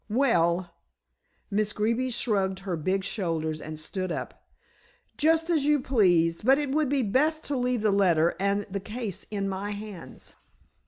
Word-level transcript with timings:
"Well" 0.09 0.73
Miss 1.51 1.73
Greeby 1.73 2.09
shrugged 2.09 2.61
her 2.61 2.75
big 2.75 3.03
shoulders 3.03 3.61
and 3.61 3.77
stood 3.77 4.11
up 4.11 4.47
"just 5.15 5.51
as 5.51 5.63
you 5.65 5.79
please. 5.79 6.41
But 6.41 6.57
it 6.57 6.71
would 6.71 6.89
be 6.89 7.03
best 7.03 7.43
to 7.43 7.55
leave 7.55 7.81
the 7.83 7.91
letter 7.91 8.35
and 8.39 8.65
the 8.67 8.79
case 8.79 9.27
in 9.29 9.47
my 9.47 9.69
hands." 9.69 10.33